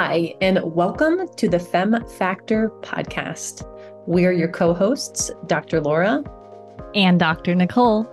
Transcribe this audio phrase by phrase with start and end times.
[0.00, 3.66] Hi, and welcome to the Fem Factor podcast.
[4.06, 5.80] We're your co hosts, Dr.
[5.80, 6.22] Laura
[6.94, 7.56] and Dr.
[7.56, 8.08] Nicole.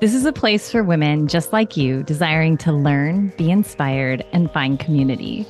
[0.00, 4.50] This is a place for women just like you, desiring to learn, be inspired, and
[4.52, 5.44] find community.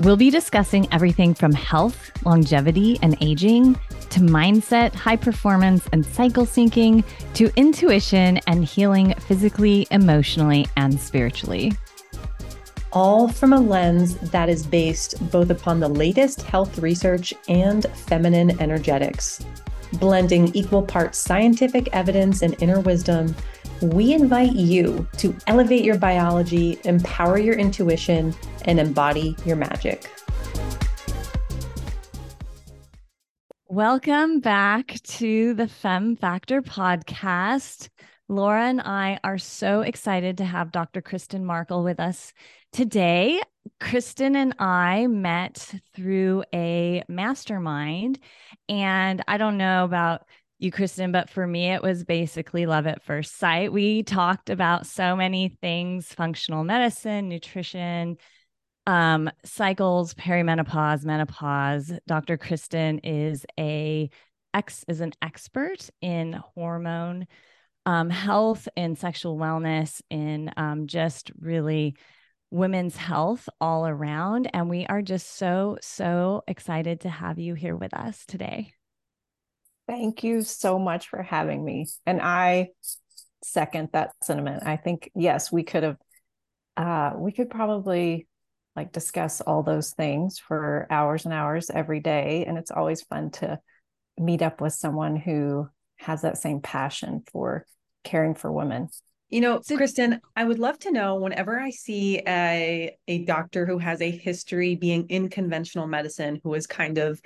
[0.00, 3.78] We'll be discussing everything from health, longevity, and aging
[4.10, 7.04] to mindset, high performance, and cycle syncing
[7.34, 11.70] to intuition and healing physically, emotionally, and spiritually
[12.94, 18.60] all from a lens that is based both upon the latest health research and feminine
[18.60, 19.44] energetics.
[19.94, 23.34] Blending equal parts scientific evidence and inner wisdom,
[23.82, 28.32] we invite you to elevate your biology, empower your intuition,
[28.64, 30.08] and embody your magic.
[33.66, 37.88] Welcome back to the Fem Factor podcast.
[38.28, 41.02] Laura and I are so excited to have Dr.
[41.02, 42.32] Kristin Markell with us
[42.74, 43.40] Today,
[43.80, 48.18] Kristin and I met through a mastermind.
[48.68, 50.26] And I don't know about
[50.58, 53.72] you, Kristin, but for me, it was basically love at first sight.
[53.72, 58.16] We talked about so many things functional medicine, nutrition,
[58.88, 61.92] um, cycles, perimenopause, menopause.
[62.08, 62.36] Dr.
[62.36, 64.10] Kristin is a
[64.52, 67.28] ex is an expert in hormone
[67.86, 71.94] um, health and sexual wellness, in um, just really
[72.54, 74.48] women's health all around.
[74.54, 78.72] And we are just so, so excited to have you here with us today.
[79.88, 81.88] Thank you so much for having me.
[82.06, 82.68] And I
[83.42, 84.62] second that sentiment.
[84.64, 85.96] I think, yes, we could have,
[86.76, 88.28] uh, we could probably
[88.76, 92.44] like discuss all those things for hours and hours every day.
[92.46, 93.58] And it's always fun to
[94.16, 97.66] meet up with someone who has that same passion for
[98.04, 98.88] caring for women.
[99.34, 103.66] You know, so, Kristin, I would love to know whenever I see a a doctor
[103.66, 107.20] who has a history being in conventional medicine who is kind of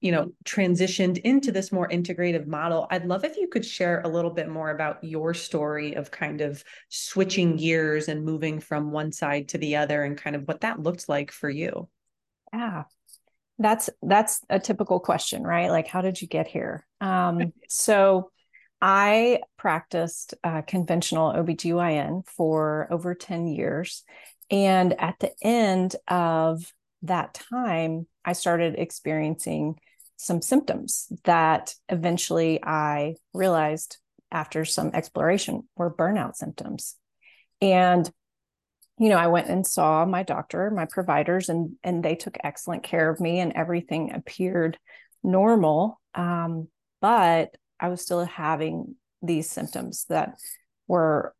[0.00, 4.08] you know transitioned into this more integrative model i'd love if you could share a
[4.08, 9.12] little bit more about your story of kind of switching gears and moving from one
[9.12, 11.90] side to the other and kind of what that looked like for you.
[12.54, 12.84] Yeah.
[13.58, 15.70] That's that's a typical question right?
[15.70, 16.86] Like how did you get here?
[17.02, 18.30] Um so
[18.80, 24.04] I practiced uh, conventional OBGYN for over 10 years.
[24.50, 29.78] And at the end of that time, I started experiencing
[30.16, 33.98] some symptoms that eventually I realized
[34.30, 36.96] after some exploration were burnout symptoms.
[37.60, 38.10] And
[38.98, 42.84] you know, I went and saw my doctor, my providers, and and they took excellent
[42.84, 44.78] care of me, and everything appeared
[45.22, 46.00] normal.
[46.14, 46.68] Um,
[47.00, 50.34] but I was still having these symptoms that
[50.86, 51.34] were,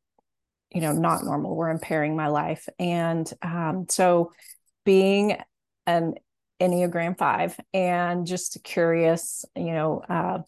[0.71, 2.69] you know, not normal, were impairing my life.
[2.79, 4.33] And um, so
[4.85, 5.39] being
[5.87, 6.15] an
[6.61, 10.39] Enneagram 5 and just a curious, you know, uh,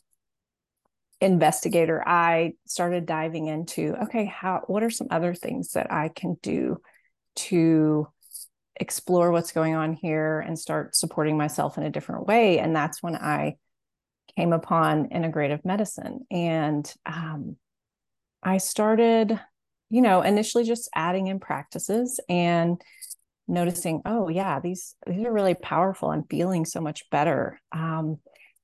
[1.21, 6.37] investigator, I started diving into okay, how, what are some other things that I can
[6.43, 6.79] do
[7.37, 8.09] to
[8.79, 12.59] explore what's going on here and start supporting myself in a different way?
[12.59, 13.57] And that's when I
[14.37, 16.27] came upon integrative medicine.
[16.31, 17.57] And um,
[18.43, 19.41] i started
[19.91, 22.81] you know initially just adding in practices and
[23.49, 26.11] noticing oh yeah these these are really powerful.
[26.11, 27.61] I'm feeling so much better.
[27.73, 28.19] Um,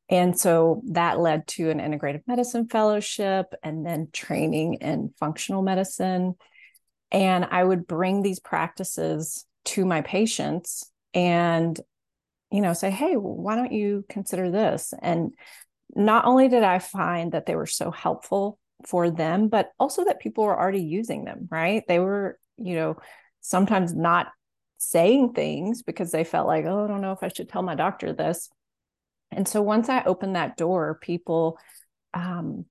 [0.08, 6.34] and so that led to an integrative medicine fellowship and then training in functional medicine.
[7.10, 11.78] And i would bring these practices to my patients and
[12.52, 14.92] you know say hey why don't you consider this?
[15.00, 15.32] And
[15.94, 20.20] not only did i find that they were so helpful for them but also that
[20.20, 21.82] people were already using them right?
[21.88, 22.96] They were you know
[23.40, 24.28] sometimes not
[24.78, 27.74] saying things because they felt like oh i don't know if i should tell my
[27.74, 28.50] doctor this.
[29.30, 31.58] And so once i opened that door people
[32.14, 32.66] um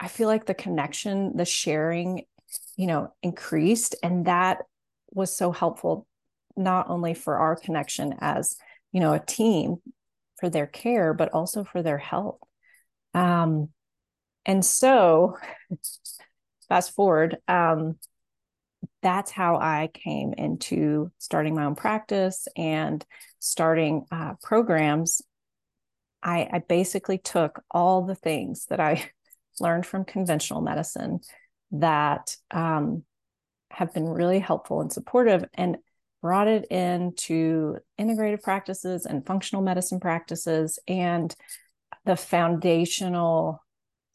[0.00, 2.24] i feel like the connection the sharing
[2.76, 4.58] you know increased and that
[5.12, 6.06] was so helpful
[6.58, 8.56] not only for our connection as
[8.92, 9.76] you know a team
[10.38, 12.38] for their care but also for their health.
[13.14, 13.68] Um
[14.44, 15.36] and so
[16.68, 17.96] fast forward um
[19.00, 23.04] that's how i came into starting my own practice and
[23.38, 25.22] starting uh, programs.
[26.22, 29.10] I, I basically took all the things that i
[29.60, 31.20] learned from conventional medicine
[31.72, 33.02] that um,
[33.70, 35.76] have been really helpful and supportive and
[36.20, 41.34] brought it into integrative practices and functional medicine practices and
[42.04, 43.64] the foundational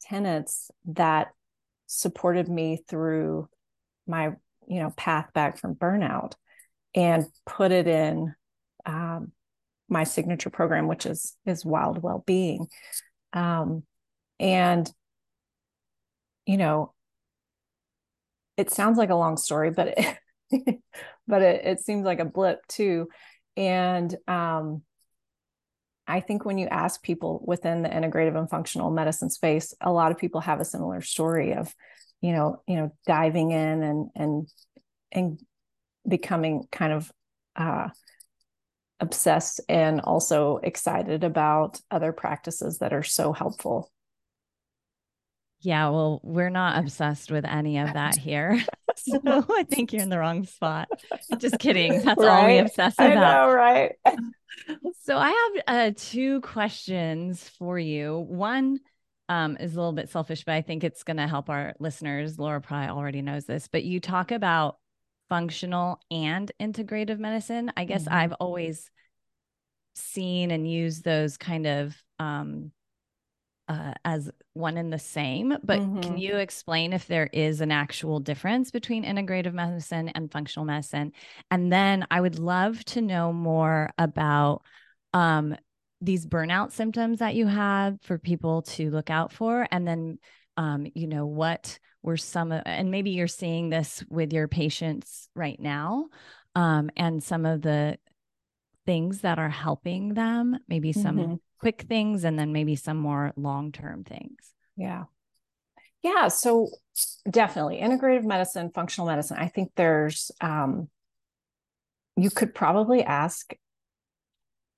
[0.02, 1.28] tenets that
[1.86, 3.48] supported me through
[4.06, 4.32] my
[4.66, 6.32] you know path back from burnout
[6.94, 8.34] and put it in
[8.86, 9.32] um,
[9.88, 12.68] my signature program, which is is Wild Well-being.
[13.32, 13.84] Um,
[14.38, 14.90] and
[16.46, 16.92] you know,
[18.56, 19.94] it sounds like a long story, but
[20.50, 20.82] it,
[21.26, 23.08] but it, it seems like a blip too.
[23.56, 24.82] And um,
[26.06, 30.12] I think when you ask people within the integrative and functional medicine space, a lot
[30.12, 31.74] of people have a similar story of,
[32.20, 34.48] you know, you know, diving in and and
[35.12, 35.40] and
[36.06, 37.12] becoming kind of
[37.56, 37.88] uh,
[39.00, 43.90] obsessed and also excited about other practices that are so helpful.
[45.60, 48.62] Yeah, well, we're not obsessed with any of that here.
[48.98, 50.88] so I think you're in the wrong spot.
[51.38, 51.92] Just kidding.
[52.04, 52.28] That's right?
[52.28, 53.10] all we obsess about.
[53.10, 53.92] I know, right?
[55.02, 58.18] so I have uh, two questions for you.
[58.18, 58.80] One
[59.28, 62.38] um, is a little bit selfish, but I think it's going to help our listeners.
[62.38, 64.76] Laura probably already knows this, but you talk about
[65.28, 67.72] functional and integrative medicine.
[67.76, 68.14] I guess mm-hmm.
[68.14, 68.90] I've always
[69.94, 72.72] seen and used those kind of um,
[73.68, 75.56] uh, as one and the same.
[75.62, 76.00] But mm-hmm.
[76.00, 81.12] can you explain if there is an actual difference between integrative medicine and functional medicine?
[81.50, 84.62] And then I would love to know more about
[85.12, 85.56] um,
[86.00, 89.66] these burnout symptoms that you have for people to look out for.
[89.70, 90.18] And then,
[90.56, 95.58] um, you know, what were some, and maybe you're seeing this with your patients right
[95.58, 96.08] now.
[96.54, 97.98] Um, and some of the
[98.86, 101.34] things that are helping them, maybe some mm-hmm.
[101.58, 104.38] quick things and then maybe some more long term things.
[104.76, 105.04] Yeah.
[106.02, 106.28] Yeah.
[106.28, 106.68] So
[107.28, 109.38] definitely integrative medicine, functional medicine.
[109.38, 110.88] I think there's, um,
[112.16, 113.54] you could probably ask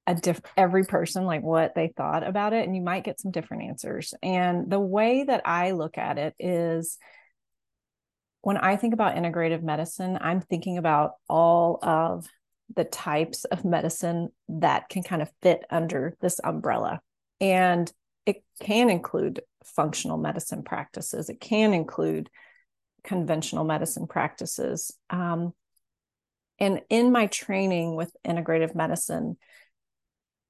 [0.06, 3.32] a diff every person like what they thought about it and you might get some
[3.32, 6.96] different answers and the way that i look at it is
[8.42, 12.26] when i think about integrative medicine i'm thinking about all of
[12.74, 17.00] the types of medicine that can kind of fit under this umbrella.
[17.40, 17.90] And
[18.24, 22.30] it can include functional medicine practices, it can include
[23.04, 24.92] conventional medicine practices.
[25.10, 25.52] Um,
[26.58, 29.36] and in my training with integrative medicine,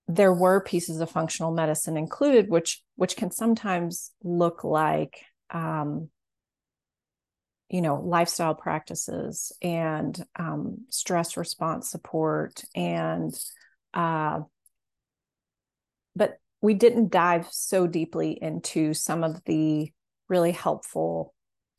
[0.09, 5.21] there were pieces of functional medicine included, which which can sometimes look like
[5.51, 6.09] um,
[7.69, 13.35] you know lifestyle practices and um, stress response support and
[13.95, 14.41] uh,
[16.15, 19.91] but we didn't dive so deeply into some of the
[20.29, 21.35] really helpful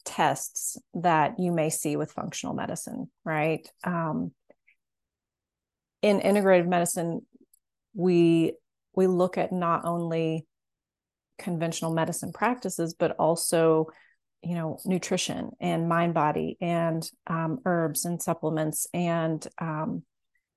[0.05, 3.67] tests that you may see with functional medicine right?
[3.83, 4.31] Um,
[6.01, 7.21] in integrative medicine
[7.93, 8.53] we
[8.93, 10.45] we look at not only
[11.39, 13.87] conventional medicine practices but also
[14.43, 20.03] you know nutrition and mind body and um, herbs and supplements and um,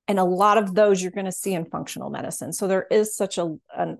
[0.09, 2.53] and a lot of those you're going to see in functional medicine.
[2.53, 3.99] So there is such a an,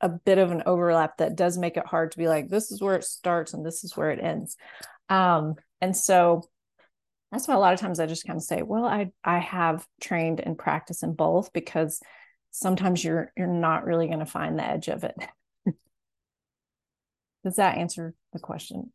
[0.00, 2.80] a bit of an overlap that does make it hard to be like this is
[2.80, 4.56] where it starts and this is where it ends.
[5.08, 6.42] Um, and so
[7.32, 9.86] that's why a lot of times i just kind of say well i i have
[10.00, 12.00] trained and practice in both because
[12.50, 15.14] sometimes you're you're not really going to find the edge of it.
[17.44, 18.92] Does that answer the question?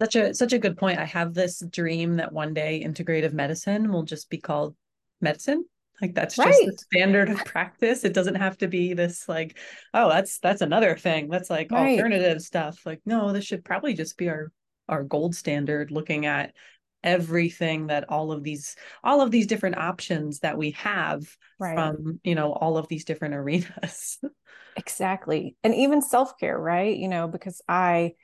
[0.00, 0.98] such a such a good point.
[0.98, 4.76] I have this dream that one day integrative medicine will just be called
[5.20, 5.64] medicine.
[6.00, 6.48] Like that's right.
[6.48, 8.04] just the standard of practice.
[8.04, 9.58] It doesn't have to be this like,
[9.92, 11.28] oh, that's that's another thing.
[11.28, 11.90] That's like right.
[11.90, 12.86] alternative stuff.
[12.86, 14.50] Like, no, this should probably just be our
[14.88, 16.54] our gold standard looking at
[17.02, 21.22] everything that all of these all of these different options that we have
[21.58, 21.74] right.
[21.74, 24.18] from you know all of these different arenas
[24.76, 25.56] exactly.
[25.62, 26.96] And even self-care right?
[26.96, 28.14] You know because i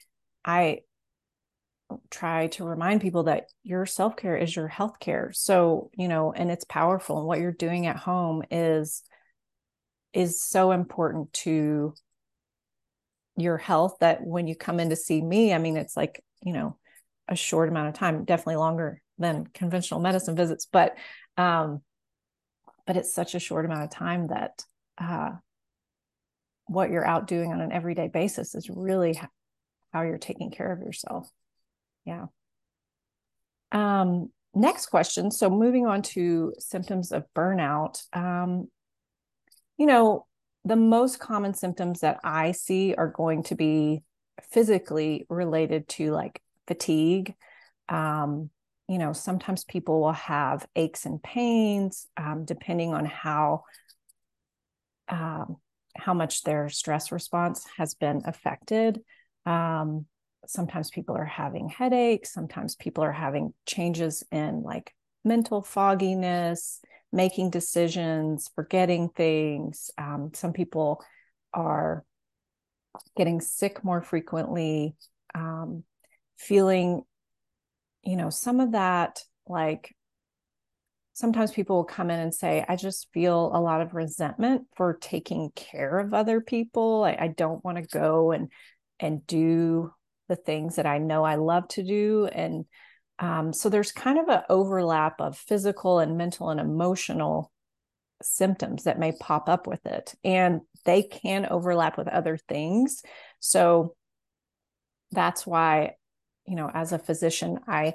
[0.44, 0.80] i
[2.10, 5.30] try to remind people that your self-care is your health care.
[5.32, 9.02] So you know and it's powerful and what you're doing at home is
[10.12, 11.94] is so important to
[13.36, 16.54] your health that when you come in to see me i mean it's like you
[16.54, 16.78] know
[17.28, 20.96] a short amount of time, definitely longer than conventional medicine visits, but
[21.36, 21.82] um,
[22.86, 24.62] but it's such a short amount of time that
[24.98, 25.32] uh,
[26.66, 29.20] what you're out doing on an everyday basis is really
[29.92, 31.28] how you're taking care of yourself.
[32.04, 32.26] Yeah.
[33.72, 35.30] Um, next question.
[35.30, 38.02] So moving on to symptoms of burnout.
[38.12, 38.68] Um,
[39.78, 40.26] you know,
[40.64, 44.02] the most common symptoms that I see are going to be
[44.50, 47.34] physically related to like fatigue.
[47.88, 48.50] Um,
[48.88, 53.64] you know, sometimes people will have aches and pains um, depending on how
[55.08, 55.56] um,
[55.98, 59.00] how much their stress response has been affected.
[59.44, 60.06] Um,
[60.46, 62.32] sometimes people are having headaches.
[62.32, 66.80] Sometimes people are having changes in like mental fogginess,
[67.12, 69.90] making decisions, forgetting things.
[69.98, 71.02] Um, some people
[71.52, 72.04] are
[73.16, 74.94] getting sick more frequently,
[75.34, 75.84] um,
[76.38, 77.02] feeling,
[78.02, 79.95] you know, some of that like
[81.16, 84.98] sometimes people will come in and say, I just feel a lot of resentment for
[85.00, 87.04] taking care of other people.
[87.04, 88.52] I, I don't want to go and
[89.00, 89.92] and do
[90.28, 92.26] the things that I know I love to do.
[92.26, 92.66] And
[93.18, 97.50] um, so there's kind of an overlap of physical and mental and emotional
[98.22, 100.14] symptoms that may pop up with it.
[100.22, 103.02] And they can overlap with other things.
[103.40, 103.94] So
[105.12, 105.92] that's why,
[106.46, 107.94] you know, as a physician, I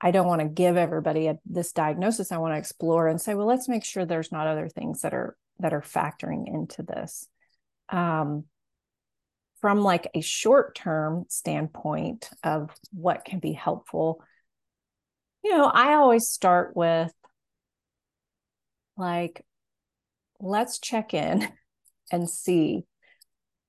[0.00, 2.30] I don't want to give everybody a, this diagnosis.
[2.30, 5.12] I want to explore and say, well, let's make sure there's not other things that
[5.12, 7.26] are that are factoring into this.
[7.88, 8.44] Um,
[9.60, 14.22] from like a short term standpoint of what can be helpful,
[15.42, 17.12] you know, I always start with
[18.96, 19.44] like,
[20.40, 21.48] let's check in
[22.12, 22.84] and see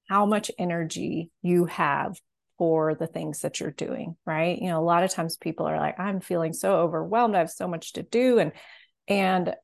[0.07, 2.19] how much energy you have
[2.59, 4.61] for the things that you're doing, right?
[4.61, 7.35] You know, a lot of times people are like, I'm feeling so overwhelmed.
[7.35, 8.37] I have so much to do.
[8.37, 8.51] And,
[9.07, 9.55] and,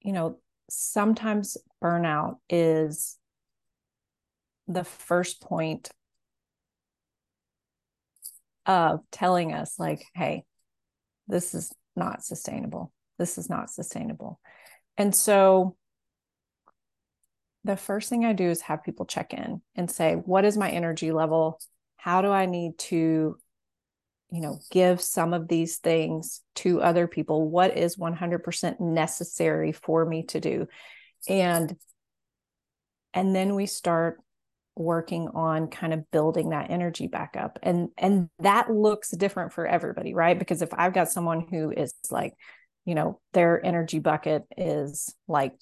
[0.00, 0.38] you know,
[0.70, 3.18] sometimes burnout is
[4.66, 5.90] the first point
[8.64, 10.44] of telling us, like, hey,
[11.26, 12.92] this is not sustainable.
[13.18, 14.40] This is not sustainable.
[14.96, 15.76] And so,
[17.64, 20.70] the first thing I do is have people check in and say, what is my
[20.70, 21.60] energy level?
[21.98, 23.36] How do i need to
[24.30, 27.48] you know give some of these things to other people?
[27.48, 30.68] What is 100% necessary for me to do?
[31.28, 31.76] And
[33.14, 34.20] and then we start
[34.76, 37.58] working on kind of building that energy back up.
[37.62, 40.38] And and that looks different for everybody right?
[40.38, 42.34] Because if i've got someone who is like
[42.84, 45.54] you know their energy bucket is like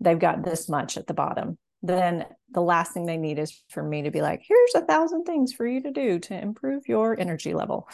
[0.00, 3.82] they've got this much at the bottom then the last thing they need is for
[3.82, 7.18] me to be like, here's a thousand things for you to do to improve your
[7.18, 7.86] energy level.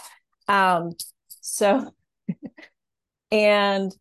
[0.47, 0.93] Um,
[1.41, 1.93] so,
[3.33, 3.93] and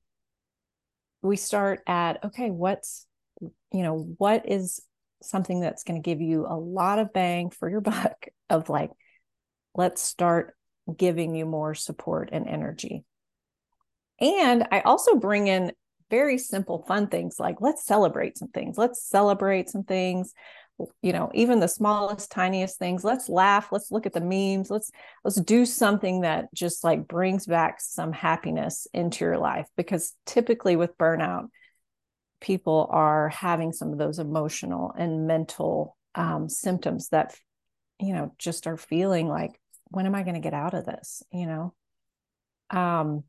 [1.23, 3.07] we start at, okay, what's,
[3.41, 4.79] you know, what is
[5.23, 8.91] something that's going to give you a lot of bang for your buck of like,
[9.73, 10.55] let's start
[10.95, 13.05] giving you more support and energy.
[14.21, 15.71] And I also bring in
[16.09, 18.77] very simple, fun things like let's celebrate some things.
[18.77, 20.33] Let's celebrate some things.
[21.01, 23.03] You know, even the smallest, tiniest things.
[23.03, 23.69] Let's laugh.
[23.71, 24.69] Let's look at the memes.
[24.71, 24.91] Let's
[25.23, 29.67] let's do something that just like brings back some happiness into your life.
[29.75, 31.49] Because typically with burnout,
[32.39, 37.35] people are having some of those emotional and mental um, symptoms that
[37.99, 41.21] you know just are feeling like when am i going to get out of this
[41.31, 41.73] you know
[42.69, 43.23] um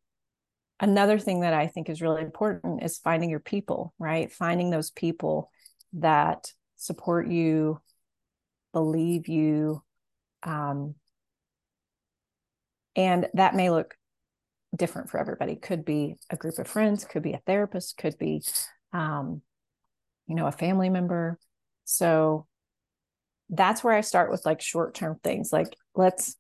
[0.80, 4.32] another thing that I think is really important is finding your people, right?
[4.32, 5.50] Finding those people
[5.92, 7.80] that support you,
[8.72, 9.82] believe you.
[10.42, 10.94] Um,
[12.96, 13.94] and that may look
[14.75, 15.56] different for everybody.
[15.56, 18.42] Could be a group of friends, could be a therapist, could be,
[18.92, 19.42] um,
[20.26, 21.38] you know, a family member.
[21.84, 22.46] So
[23.50, 26.37] that's where I start with like short term things like let's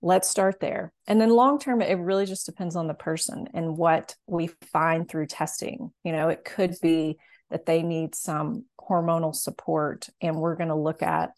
[0.00, 0.92] let's start there.
[1.06, 5.08] And then long term it really just depends on the person and what we find
[5.08, 5.90] through testing.
[6.04, 7.18] You know it could be
[7.50, 11.30] that they need some hormonal support and we're going to look at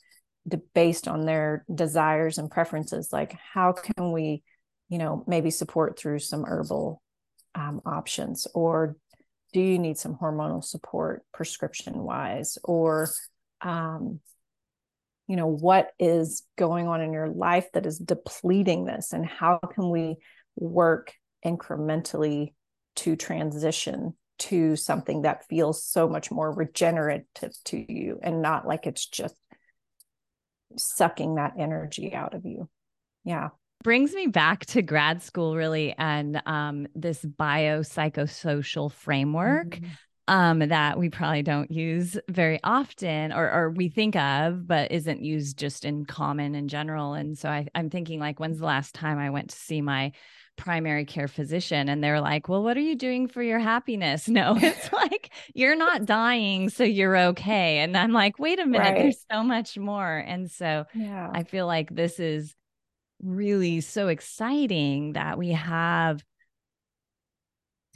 [0.75, 4.43] based on their desires and preferences like how can we
[4.88, 7.02] you know maybe support through some herbal
[7.55, 8.97] um, options or
[9.52, 13.09] do you need some hormonal support prescription wise or
[13.61, 14.21] um,
[15.30, 19.58] you know what is going on in your life that is depleting this and how
[19.58, 20.16] can we
[20.56, 21.14] work
[21.46, 22.52] incrementally
[22.96, 28.88] to transition to something that feels so much more regenerative to you and not like
[28.88, 29.37] it's just
[30.76, 32.68] sucking that energy out of you?
[33.22, 33.50] Yeah.
[33.84, 39.76] Brings me back to grad school really and um, this biopsychosocial framework.
[39.76, 39.87] Mm-hmm
[40.29, 45.23] um, that we probably don't use very often or, or we think of, but isn't
[45.23, 47.15] used just in common in general.
[47.15, 50.12] And so I, I'm thinking like, when's the last time I went to see my
[50.57, 54.29] primary care physician and they're like, well, what are you doing for your happiness?
[54.41, 57.79] No, it's like, you're not dying, so you're okay.
[57.79, 58.95] And I'm like, wait a minute, right.
[58.97, 60.17] there's so much more.
[60.17, 61.31] And so yeah.
[61.33, 62.55] I feel like this is
[63.23, 66.23] really so exciting that we have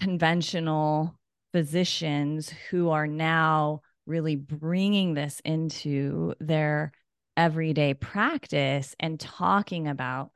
[0.01, 1.17] conventional
[1.55, 6.91] physicians who are now really bringing this into their
[7.37, 10.33] everyday practice and talking about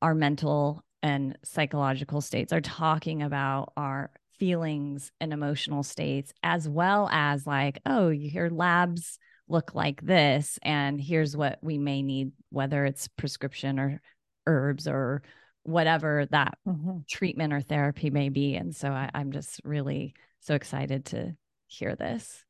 [0.00, 7.10] our mental and psychological states are talking about our feelings and emotional states as well
[7.12, 12.86] as like oh your labs look like this and here's what we may need whether
[12.86, 14.00] it's prescription or
[14.46, 15.22] herbs or
[15.68, 16.98] whatever that mm-hmm.
[17.06, 21.94] treatment or therapy may be and so I, i'm just really so excited to hear
[21.94, 22.42] this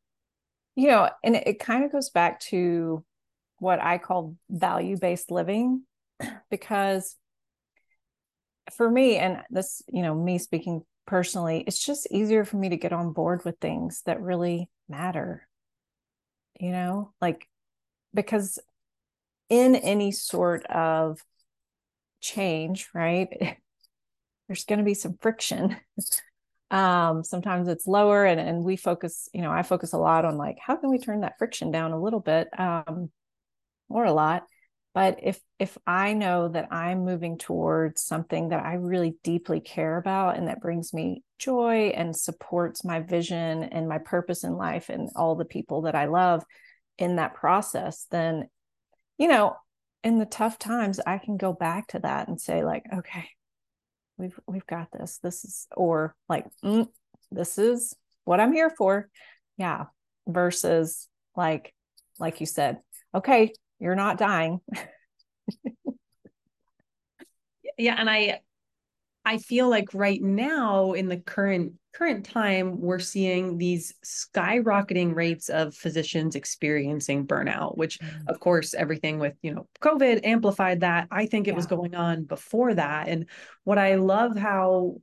[0.76, 3.04] you know and it, it kind of goes back to
[3.58, 5.82] what i call value-based living
[6.50, 7.16] because
[8.72, 12.76] for me and this you know me speaking personally it's just easier for me to
[12.76, 15.48] get on board with things that really matter
[16.60, 17.48] you know like
[18.14, 18.60] because
[19.48, 21.18] in any sort of
[22.20, 23.28] change right?
[24.48, 25.76] There's going to be some friction.
[26.70, 30.36] Um sometimes it's lower and and we focus you know i focus a lot on
[30.36, 33.10] like how can we turn that friction down a little bit um
[33.88, 34.44] or a lot?
[34.94, 39.96] But if if i know that i'm moving towards something that i really deeply care
[39.96, 44.88] about and that brings me joy and supports my vision and my purpose in life
[44.88, 46.42] and all the people that i love
[46.96, 48.48] in that process then
[49.18, 49.56] you know
[50.04, 53.28] in the tough times i can go back to that and say like okay
[54.18, 55.18] we've we've got this.
[55.22, 56.88] This is or like mm,
[57.30, 59.08] this is what i'm here for.
[59.56, 59.84] Yeah.
[60.26, 61.72] Versus like
[62.18, 62.78] like you said
[63.14, 64.60] okay you're not dying.
[67.80, 68.40] Yeah and i
[69.28, 75.48] i feel like right now in the current current time we're seeing these skyrocketing rates
[75.48, 78.28] of physicians experiencing burnout which mm.
[78.28, 81.56] of course everything with you know covid amplified that i think it yeah.
[81.56, 83.26] was going on before that and
[83.64, 84.96] what i love how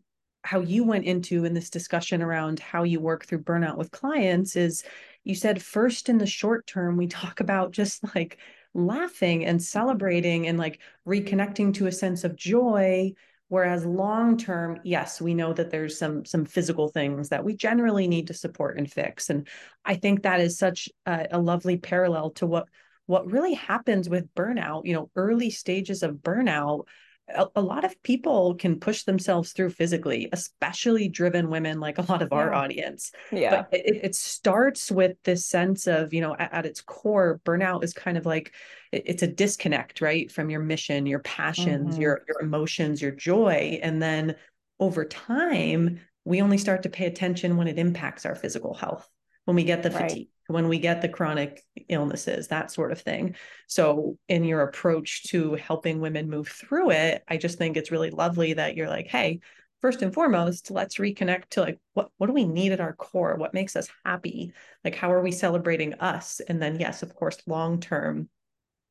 [0.43, 4.55] how you went into in this discussion around how you work through burnout with clients
[4.55, 4.83] is
[5.23, 8.37] you said first in the short term we talk about just like
[8.73, 13.11] laughing and celebrating and like reconnecting to a sense of joy
[13.47, 18.07] whereas long term yes we know that there's some some physical things that we generally
[18.07, 19.29] need to support and fix.
[19.29, 19.47] And
[19.83, 22.67] i think that is such a, a lovely parallel to what
[23.05, 26.85] what really happens with burnout you know early stages of burnout
[27.33, 32.05] a, a, lot of people can push themselves through physically, especially driven women like a
[32.11, 33.11] lot of our audience.
[33.31, 33.65] Yeah.
[33.71, 37.83] But it, it, starts with this sense of, you know, at, at, its core, burnout
[37.83, 38.53] is kind of like
[38.91, 40.31] it, it's a disconnect, right?
[40.31, 42.01] From your mission, your passions, mm-hmm.
[42.01, 43.79] your your emotions, your joy.
[43.81, 44.35] And then
[44.79, 49.07] over time, we only start to pay attention when it impacts our physical health,
[49.45, 50.09] when we get the right.
[50.09, 53.35] fatigue when we get the chronic illnesses, that sort of thing.
[53.67, 58.11] So, in your approach to helping women move through it, I just think it's really
[58.11, 59.39] lovely that you're like, hey,
[59.81, 63.35] first and foremost, let's reconnect to like what what do we need at our core?
[63.35, 64.53] What makes us happy?
[64.83, 66.41] Like how are we celebrating us?
[66.47, 68.29] And then yes, of course, long term,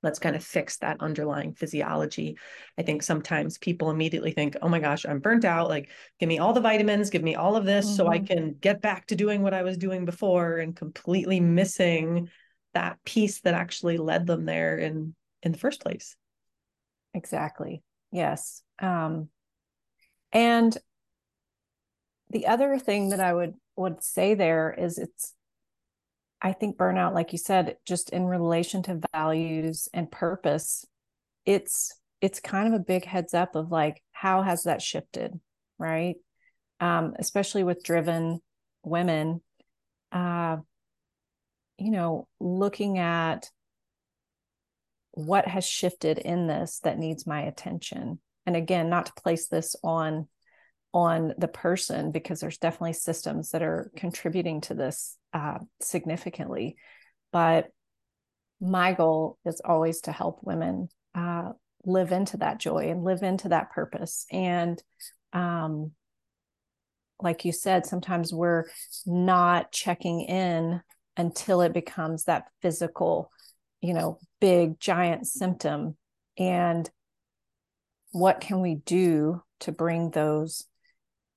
[0.04, 2.36] let's kind of fix that underlying physiology.
[2.78, 5.68] I think sometimes people immediately think, oh my gosh, I'm burnt out.
[5.68, 5.90] Like,
[6.20, 7.96] give me all the vitamins, give me all of this mm-hmm.
[7.96, 8.26] so I mm-hmm.
[8.26, 12.28] can get back to doing what I was doing before and completely missing
[12.74, 16.16] that piece that actually led them there in in the first place.
[17.14, 17.82] Exactly.
[18.12, 18.62] Yes.
[18.80, 19.28] Um
[20.32, 20.76] and
[22.30, 25.32] the other thing that I would would say there is it's
[26.44, 30.84] I think burnout, like you said, just in relation to values and purpose,
[31.46, 35.40] it's it's kind of a big heads up of like how has that shifted,
[35.78, 36.16] right?
[36.80, 38.40] Um, especially with driven
[38.82, 39.40] women,
[40.12, 40.58] uh,
[41.78, 43.50] you know, looking at
[45.12, 48.20] what has shifted in this that needs my attention.
[48.44, 50.28] And again, not to place this on
[50.94, 56.76] on the person because there's definitely systems that are contributing to this uh, significantly.
[57.32, 57.66] But
[58.60, 61.50] my goal is always to help women uh,
[61.84, 64.24] live into that joy and live into that purpose.
[64.30, 64.80] And
[65.32, 65.90] um,
[67.20, 68.66] like you said, sometimes we're
[69.04, 70.80] not checking in
[71.16, 73.32] until it becomes that physical,
[73.80, 75.96] you know, big giant symptom.
[76.38, 76.88] And
[78.12, 80.64] what can we do to bring those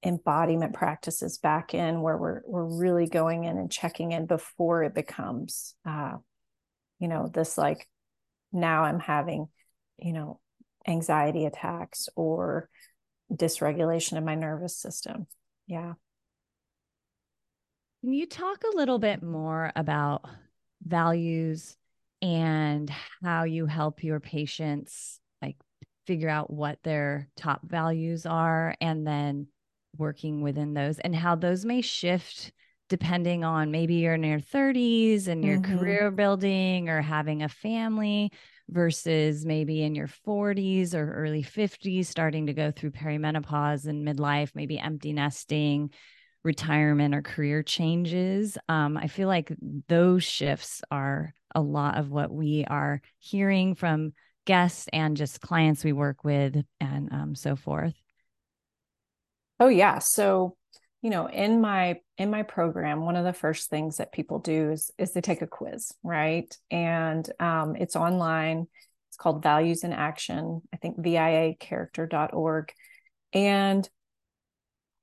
[0.03, 4.93] embodiment practices back in where we're we're really going in and checking in before it
[4.93, 6.13] becomes uh
[6.99, 7.87] you know this like
[8.53, 9.47] now i'm having
[9.97, 10.39] you know
[10.87, 12.69] anxiety attacks or
[13.31, 15.27] dysregulation of my nervous system.
[15.67, 15.93] Yeah.
[18.01, 20.23] Can you talk a little bit more about
[20.81, 21.75] values
[22.21, 25.57] and how you help your patients like
[26.05, 29.47] figure out what their top values are and then
[29.97, 32.51] working within those and how those may shift
[32.89, 35.77] depending on maybe you're in your 30s and your mm-hmm.
[35.77, 38.31] career building or having a family
[38.69, 44.51] versus maybe in your 40s or early 50s, starting to go through perimenopause and midlife,
[44.55, 45.91] maybe empty nesting,
[46.43, 48.57] retirement, or career changes.
[48.69, 49.51] Um, I feel like
[49.87, 54.13] those shifts are a lot of what we are hearing from
[54.45, 57.93] guests and just clients we work with and um, so forth.
[59.59, 59.99] Oh, yeah.
[59.99, 60.55] So
[61.03, 64.71] you know in my in my program one of the first things that people do
[64.71, 66.55] is is they take a quiz right?
[66.71, 68.67] And um, it's online.
[69.09, 72.71] It's called values in action i think viacharacter.org
[73.33, 73.89] and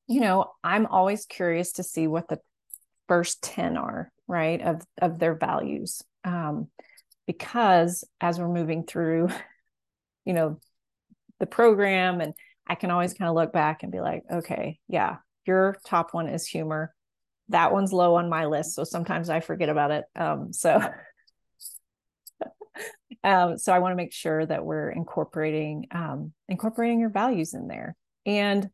[0.07, 2.39] you know i'm always curious to see what the
[3.09, 6.03] first 10 are right of of their values.
[6.25, 6.69] Um,
[7.27, 9.29] because as we're moving through
[10.25, 10.59] you know
[11.41, 12.35] the program and
[12.67, 16.29] i can always kind of look back and be like okay yeah your top one
[16.29, 16.95] is humor.
[17.49, 20.05] That one's low on my list, so sometimes I forget about it.
[20.17, 20.81] Um, so,
[23.25, 27.69] um, so I want to make sure that we're incorporating um, incorporating your values in
[27.69, 27.97] there.
[28.25, 28.71] And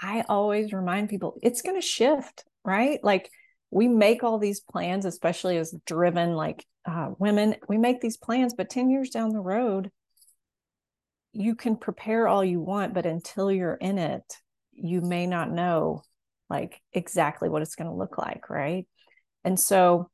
[0.00, 2.98] I always remind people it's going to shift, right?
[3.04, 3.30] Like
[3.70, 7.54] we make all these plans, especially as driven like uh, women.
[7.68, 9.92] We make these plans, but ten years down the road,
[11.34, 14.22] you can prepare all you want, but until you're in it,
[14.72, 16.02] you may not know
[16.50, 18.86] like exactly what it's going to look like right?
[19.44, 20.10] And so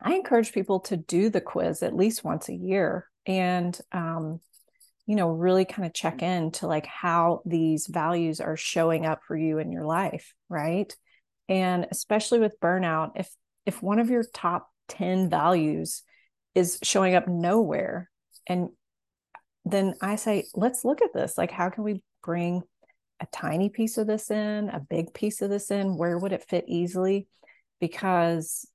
[0.00, 4.40] i encourage people to do the quiz at least once a year and um,
[5.06, 9.20] you know really kind of check in to like how these values are showing up
[9.26, 10.94] for you in your life right?
[11.48, 13.30] And especially with burnout if
[13.66, 16.02] if one of your top 10 values
[16.54, 18.10] is showing up nowhere
[18.46, 18.68] and
[19.64, 22.62] then i say let's look at this like how can we bring
[23.20, 25.96] a tiny piece of this in, a big piece of this in?
[25.96, 27.26] Where would it fit easily?
[27.80, 28.68] Because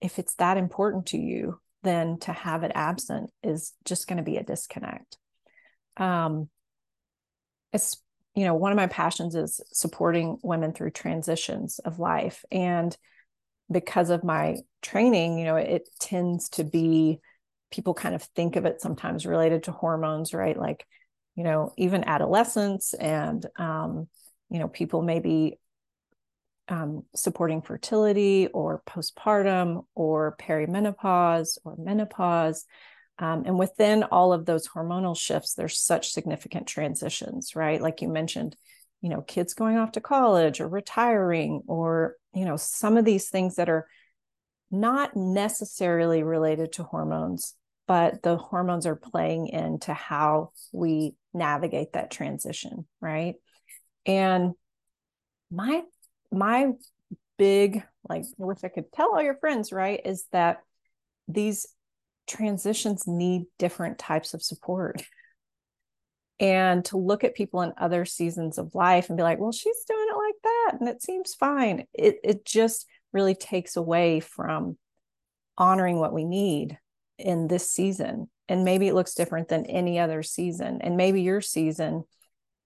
[0.00, 4.22] if it's that important to you, then to have it absent is just going to
[4.22, 5.16] be a disconnect.
[5.96, 6.48] Um,
[7.72, 8.02] it's
[8.34, 12.96] you know one of my passions is supporting women through transitions of life, and
[13.70, 17.20] because of my training, you know, it tends to be
[17.70, 20.58] people kind of think of it sometimes related to hormones, right?
[20.58, 20.86] Like
[21.40, 24.08] you know even adolescents and um,
[24.50, 25.58] you know people maybe
[26.68, 32.66] um, supporting fertility or postpartum or perimenopause or menopause
[33.18, 38.08] um, and within all of those hormonal shifts there's such significant transitions right like you
[38.08, 38.54] mentioned
[39.00, 43.30] you know kids going off to college or retiring or you know some of these
[43.30, 43.86] things that are
[44.70, 47.54] not necessarily related to hormones
[47.90, 53.34] but the hormones are playing into how we navigate that transition right?
[54.06, 54.52] And
[55.50, 55.82] my
[56.30, 56.70] my
[57.36, 60.60] big like I wish I could tell all your friends right is that
[61.26, 61.66] these
[62.28, 65.02] transitions need different types of support.
[66.38, 69.82] And to look at people in other seasons of life and be like well she's
[69.88, 71.88] doing it like that and it seems fine.
[71.92, 74.78] It it just really takes away from
[75.58, 76.78] honoring what we need
[77.20, 80.80] in this season and maybe it looks different than any other season.
[80.80, 82.04] And maybe your season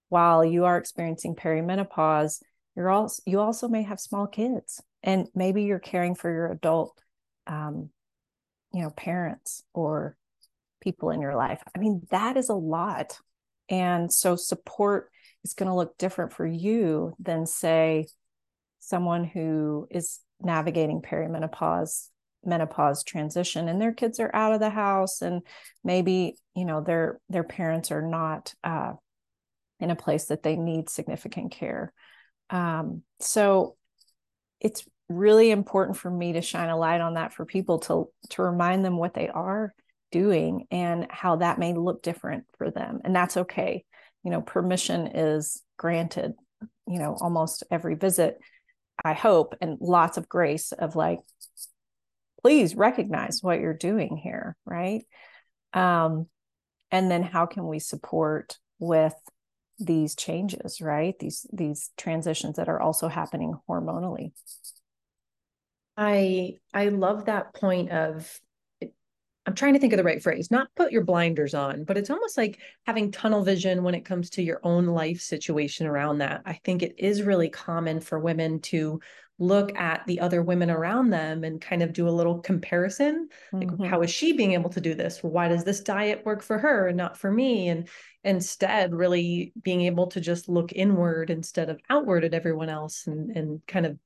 [0.09, 2.39] while you are experiencing perimenopause
[2.75, 6.99] you're also you also may have small kids and maybe you're caring for your adult
[7.47, 7.89] um,
[8.73, 10.17] you know parents or
[10.81, 11.61] people in your life.
[11.75, 13.17] I mean that is a lot.
[13.69, 15.09] And so support
[15.43, 18.07] is going to look different for you than say
[18.79, 22.09] someone who is navigating perimenopause
[22.45, 25.41] menopause transition and their kids are out of the house and
[25.83, 28.93] maybe you know their their parents are not uh,
[29.79, 31.91] in a place that they need significant care.
[32.49, 33.75] Um, so
[34.59, 38.41] it's really important for me to shine a light on that for people to to
[38.41, 39.73] remind them what they are
[40.11, 43.01] doing and how that may look different for them.
[43.03, 43.83] And that's okay.
[44.23, 46.33] You know permission is granted
[46.87, 48.39] you know almost every visit
[49.03, 51.19] i hope and lots of grace of like
[52.45, 55.03] please recognize what you're doing here right?
[55.73, 56.27] Um,
[56.91, 59.15] and then how can we support with
[59.79, 61.17] these changes right?
[61.17, 64.33] These these transitions that are also happening hormonally.
[65.97, 68.39] I i love that point of
[69.47, 72.11] I'm trying to think of the right phrase, not put your blinders on, but it's
[72.11, 76.43] almost like having tunnel vision when it comes to your own life situation around that.
[76.45, 78.99] I think it is really common for women to
[79.37, 83.67] look at the other women around them and kind of do a little comparison like
[83.67, 83.83] mm-hmm.
[83.83, 86.87] how is she being able to do this why does this diet work for her
[86.87, 87.89] and not for me and
[88.23, 93.35] instead really being able to just look inward instead of outward at everyone else and
[93.35, 93.99] and kind of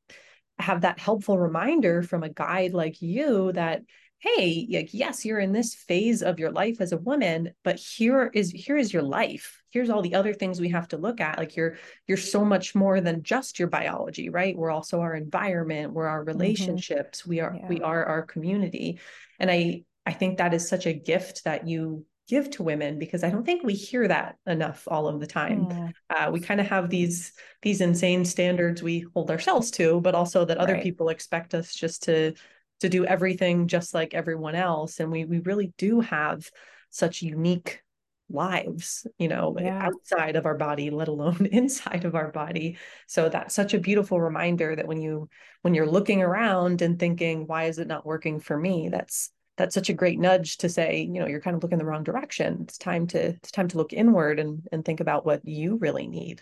[0.58, 3.82] have that helpful reminder from a guide like you that
[4.20, 8.30] hey like yes you're in this phase of your life as a woman but here
[8.34, 11.38] is here is your life here's all the other things we have to look at
[11.38, 11.78] like you're
[12.08, 16.20] you're so much more than just your biology right we're also our environment we're our
[16.20, 16.38] mm-hmm.
[16.38, 17.30] relationships mm-hmm.
[17.30, 17.68] we are yeah.
[17.68, 19.00] we are our community
[19.40, 23.24] and i i think that is such a gift that you give to women because
[23.24, 25.94] i don't think we hear that enough all of the time mm.
[26.10, 27.32] uh, we kind of have these
[27.64, 30.84] these insane standards we hold ourselves to but also that other right.
[30.84, 32.34] people expect us just to
[32.80, 36.50] to do everything just like everyone else and we we really do have
[36.90, 37.82] such unique
[38.30, 39.88] lives you know yeah.
[39.88, 42.78] outside of our body let alone inside of our body.
[43.08, 45.30] So that's such a beautiful reminder that when you
[45.62, 48.90] when you're looking around and thinking why is it not working for me?
[48.90, 51.86] that's that's such a great nudge to say you know you're kind of looking the
[51.86, 52.60] wrong direction.
[52.62, 56.08] It's time to it's time to look inward and and think about what you really
[56.08, 56.42] need.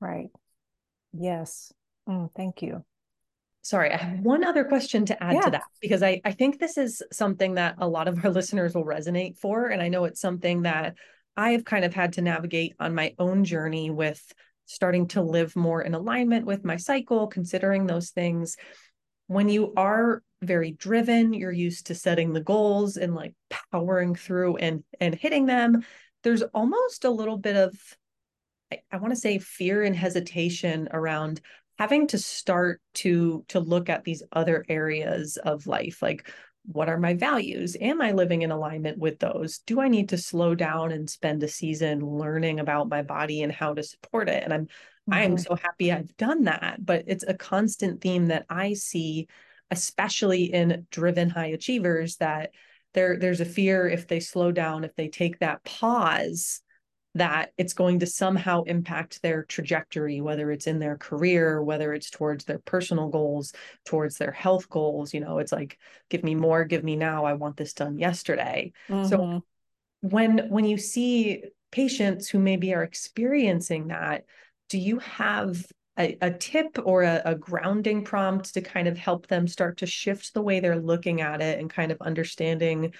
[0.00, 0.30] Right.
[1.12, 1.72] Yes.
[2.08, 2.84] Mm, thank you
[3.68, 5.40] sorry, I have one other question to add yeah.
[5.42, 8.74] to that because I, I think this is something that a lot of our listeners
[8.74, 9.66] will resonate for.
[9.66, 10.94] And I know it's something that
[11.36, 14.20] I have kind of had to navigate on my own journey with
[14.64, 18.56] starting to live more in alignment with my cycle, considering those things.
[19.26, 23.34] When you are very driven, you're used to setting the goals and like
[23.70, 25.84] powering through and and hitting them.
[26.22, 27.74] There's almost a little bit of
[28.72, 31.40] I, I want to say fear and hesitation around
[31.78, 36.30] having to start to to look at these other areas of life like
[36.66, 40.18] what are my values am i living in alignment with those do i need to
[40.18, 44.42] slow down and spend a season learning about my body and how to support it
[44.42, 45.14] and i'm mm-hmm.
[45.14, 45.42] i am mm-hmm.
[45.42, 49.26] so happy i've done that but it's a constant theme that i see
[49.70, 52.50] especially in driven high achievers that
[52.94, 56.60] there there's a fear if they slow down if they take that pause
[57.18, 62.10] that it's going to somehow impact their trajectory, whether it's in their career, whether it's
[62.10, 63.52] towards their personal goals,
[63.84, 65.14] towards their health goals.
[65.14, 65.78] You know, it's like,
[66.08, 67.24] give me more, give me now.
[67.24, 68.72] I want this done yesterday.
[68.88, 69.08] Mm-hmm.
[69.08, 69.44] So
[70.00, 74.24] when when you see patients who maybe are experiencing that,
[74.68, 75.64] do you have
[75.98, 79.86] a, a tip or a, a grounding prompt to kind of help them start to
[79.86, 82.94] shift the way they're looking at it and kind of understanding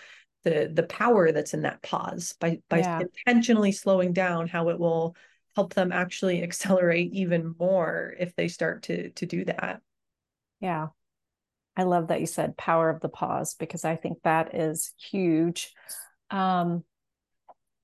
[0.45, 3.01] the the power that's in that pause by by yeah.
[3.01, 5.17] intentionally slowing down how it will
[5.57, 9.81] help them actually accelerate even more if they start to to do that.
[10.61, 10.89] Yeah.
[11.77, 15.73] I love that you said power of the pause because i think that is huge.
[16.31, 16.85] Um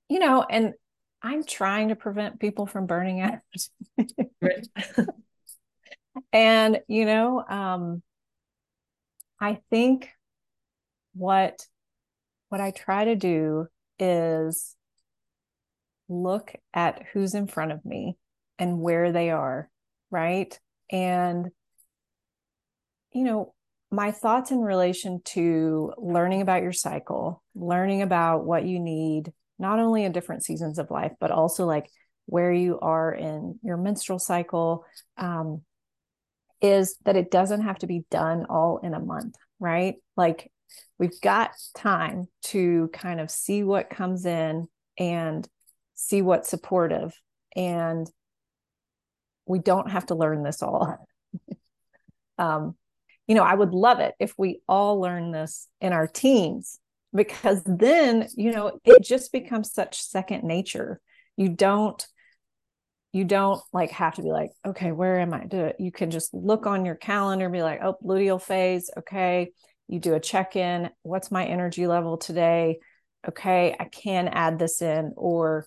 [0.09, 0.75] you know and
[1.23, 3.40] i'm trying to prevent people from burning out.
[6.33, 8.03] And you know um
[9.40, 10.11] i think
[11.14, 11.67] what
[12.55, 13.67] what I try to do
[13.99, 14.77] is
[16.09, 18.17] look at who's in front of me
[18.61, 19.69] and where they are,
[20.12, 20.57] right?
[20.88, 21.49] And,
[23.12, 23.55] you know,
[23.90, 29.81] my thoughts in relation to learning about your cycle, learning about what you need, not
[29.81, 31.90] only in different seasons of life, but also like
[32.27, 34.85] where you are in your menstrual cycle,
[35.17, 35.62] um,
[36.62, 39.97] is that it doesn't have to be done all in a month, right?
[40.17, 40.53] Like
[40.98, 45.48] we've got time to kind of see what comes in and
[45.94, 47.12] see what's supportive.
[47.57, 48.11] And
[49.46, 50.96] we don't have to learn this all.
[52.37, 52.74] Um,
[53.29, 56.81] you know i would love it if we all learn this in our teens
[57.14, 61.00] because then you know it just becomes such second nature.
[61.37, 62.05] You don't
[63.12, 65.44] you don't like have to be like okay where am i?
[65.44, 69.53] Do you can just look on your calendar be like oh luteal phase okay
[69.88, 72.79] you do a check in what's my energy level today?
[73.27, 75.66] Okay i can add this in or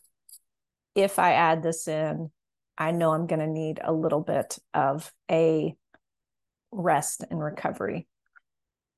[0.95, 2.29] if i add this in
[2.77, 5.75] i know i'm going to need a little bit of a
[6.71, 8.07] rest and recovery.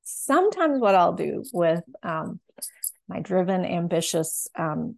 [0.04, 2.40] Sometimes what i'll do with um,
[3.08, 4.96] my driven ambitious um,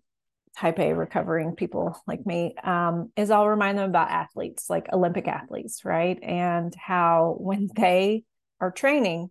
[0.58, 5.28] type a recovering people like me um, is i'll remind them about athletes like olympic
[5.28, 6.18] athletes right?
[6.24, 8.24] And how when they
[8.60, 9.30] are training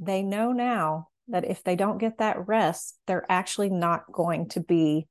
[0.00, 4.60] they know now that if they don't get that rest, they're actually not going to
[4.60, 5.06] be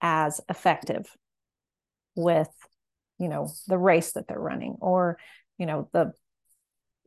[0.00, 1.16] as effective
[2.14, 2.50] with,
[3.18, 5.18] you know, the race that they're running or,
[5.56, 6.12] you know, the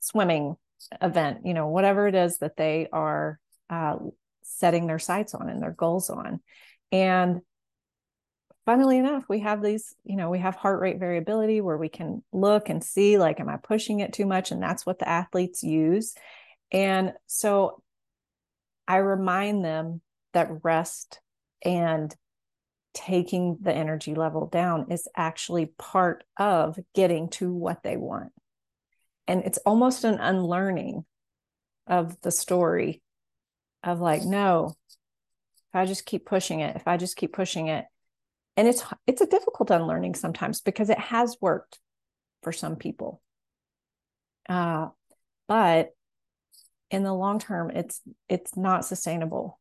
[0.02, 0.56] swimming
[1.02, 3.98] event, you know, whatever it is that they are uh,
[4.44, 6.40] setting their sights on and their goals on.
[6.92, 7.42] And
[8.66, 12.24] funnily enough, we have these, you know, we have heart rate variability where we can
[12.32, 14.52] look and see, like, am I pushing it too much?
[14.52, 16.16] And that's what the athletes use.
[16.72, 17.82] And so
[18.88, 20.02] I remind them
[20.34, 21.20] that rest
[21.64, 22.14] and
[22.94, 28.32] taking the energy level down is actually part of getting to what they want.
[29.28, 31.06] And it's almost an unlearning
[31.88, 33.02] of the story
[33.84, 37.86] of like, no, if I just keep pushing it, if I just keep pushing it.
[38.58, 41.80] And it's it's a difficult unlearning sometimes because it has worked
[42.44, 43.22] for some people.
[44.50, 44.90] Uh,
[45.48, 45.92] but
[46.92, 49.60] in the long term, it's it's not sustainable.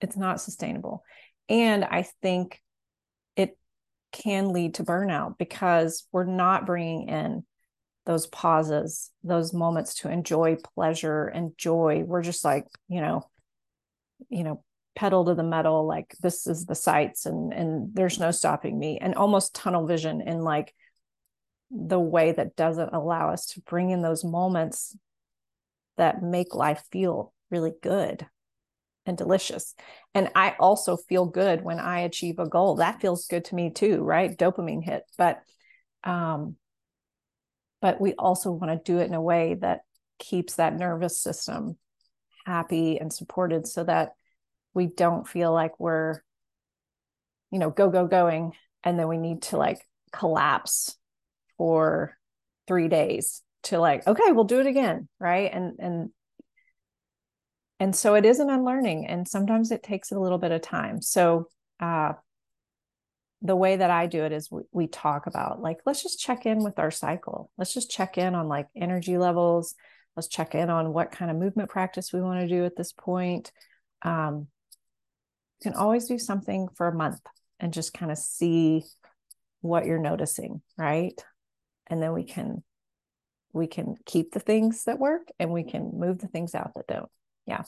[0.00, 1.04] It's not sustainable.
[1.48, 2.60] And I think
[3.36, 3.56] it
[4.10, 7.44] can lead to burnout because we're not bringing in
[8.06, 12.02] those pauses, those moments to enjoy pleasure and joy.
[12.06, 13.28] We're just like, you know,
[14.30, 14.64] you know,
[14.96, 18.98] pedal to the metal, like this is the sights and and there's no stopping me,
[18.98, 20.74] and almost tunnel vision in like
[21.70, 24.96] the way that doesn't allow us to bring in those moments
[25.98, 28.26] that make life feel really good
[29.06, 29.74] and delicious.
[30.14, 32.76] And I also feel good when I achieve a goal.
[32.76, 34.36] That feels good to me too, right?
[34.36, 35.04] Dopamine hit.
[35.16, 35.42] But
[36.04, 36.56] um
[37.80, 39.80] but we also want to do it in a way that
[40.18, 41.76] keeps that nervous system
[42.44, 44.12] happy and supported so that
[44.74, 46.20] we don't feel like we're
[47.50, 48.52] you know go go going
[48.84, 50.96] and then we need to like collapse
[51.56, 52.16] for
[52.66, 56.10] 3 days to like okay we'll do it again right and and
[57.80, 61.00] and so it is an unlearning and sometimes it takes a little bit of time
[61.00, 61.48] so
[61.80, 62.12] uh
[63.42, 66.44] the way that I do it is we, we talk about like, let's just check
[66.46, 67.50] in with our cycle.
[67.56, 69.74] Let's just check in on like energy levels.
[70.16, 72.92] Let's check in on what kind of movement practice we want to do at this
[72.92, 73.52] point.
[74.02, 74.48] Um,
[75.60, 77.20] you can always do something for a month
[77.60, 78.84] and just kind of see
[79.60, 81.20] what you're noticing, right?
[81.86, 82.62] And then we can
[83.52, 86.86] we can keep the things that work and we can move the things out that
[86.86, 87.10] don't.
[87.46, 87.62] Yeah.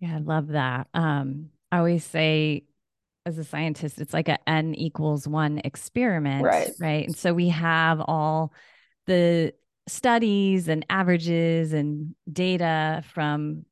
[0.00, 0.88] Yeah, I love that.
[0.94, 2.64] Um, I always say
[3.26, 6.70] as a scientist, it's like a n equals one experiment, right?
[6.80, 7.06] Right.
[7.06, 8.52] And so we have all
[9.06, 9.52] the
[9.88, 13.64] studies and averages and data from,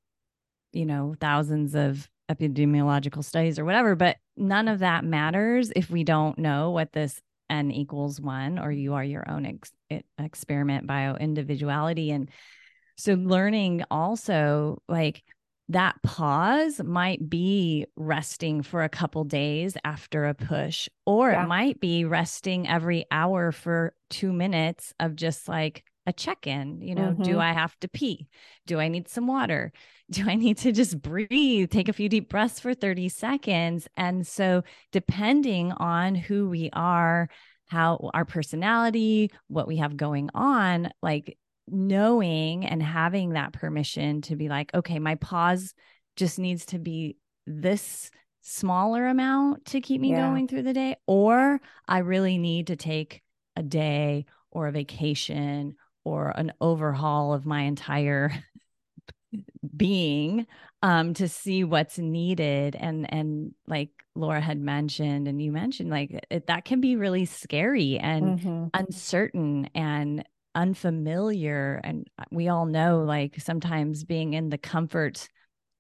[0.72, 6.04] you know, thousands of epidemiological studies or whatever, but none of that matters if we
[6.04, 11.14] don't know what this n equals one or you are your own ex- experiment bio
[11.16, 12.11] individuality.
[12.11, 12.30] And
[12.96, 15.22] so learning also like
[15.70, 21.44] that pause might be resting for a couple days after a push, or yeah.
[21.44, 26.81] it might be resting every hour for two minutes of just like a check in.
[26.81, 27.23] You know, mm-hmm.
[27.23, 28.29] do I have to pee?
[28.66, 29.73] Do I need some water?
[30.11, 33.87] Do I need to just breathe, take a few deep breaths for 30 seconds?
[33.94, 37.29] And so, depending on who we are,
[37.66, 44.37] how our personality, what we have going on, like knowing and having that permission to
[44.37, 45.75] be like, okay, my pause
[46.16, 50.27] just needs to be this smaller amount to keep me yeah.
[50.27, 53.21] going through the day, or I really need to take
[53.57, 58.32] a day or a vacation or an overhaul of my entire
[59.76, 60.46] being
[60.82, 66.24] um to see what's needed and and like Laura had mentioned and you mentioned like
[66.30, 68.66] it, that can be really scary and mm-hmm.
[68.74, 75.28] uncertain and unfamiliar and we all know like sometimes being in the comfort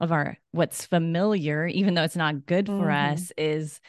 [0.00, 3.12] of our what's familiar even though it's not good for mm-hmm.
[3.14, 3.80] us is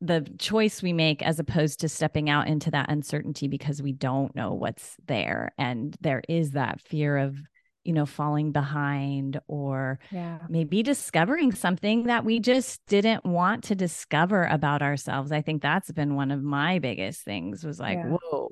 [0.00, 4.34] the choice we make as opposed to stepping out into that uncertainty because we don't
[4.36, 7.36] know what's there and there is that fear of
[7.82, 10.38] you know falling behind or yeah.
[10.50, 15.90] maybe discovering something that we just didn't want to discover about ourselves i think that's
[15.92, 18.08] been one of my biggest things was like yeah.
[18.08, 18.50] whoa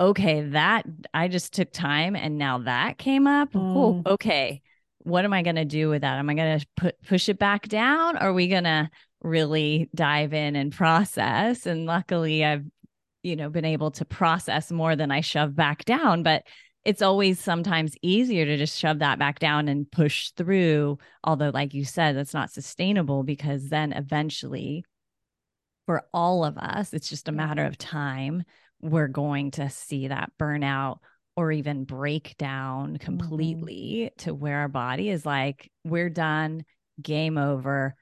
[0.00, 3.52] okay, that I just took time and now that came up.
[3.52, 3.76] Mm.
[3.76, 4.62] Oh, okay.
[4.98, 6.18] What am I going to do with that?
[6.18, 8.16] Am I going to put push it back down?
[8.16, 8.90] Or are we going to
[9.22, 11.66] really dive in and process?
[11.66, 12.64] And luckily I've
[13.22, 16.44] you know been able to process more than I shove back down, but
[16.84, 21.74] it's always sometimes easier to just shove that back down and push through although like
[21.74, 24.82] you said that's not sustainable because then eventually
[25.84, 28.44] for all of us it's just a matter of time
[28.80, 31.00] we're going to see that burnout
[31.36, 32.96] or even breakdown mm-hmm.
[32.96, 34.24] completely mm-hmm.
[34.24, 36.64] to where our body is like, we're done,
[37.00, 37.94] game over,